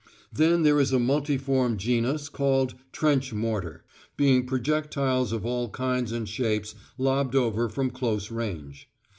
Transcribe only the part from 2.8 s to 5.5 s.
"trench mortar," being projectiles of